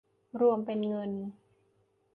[0.41, 1.11] รวมเป็นเงิน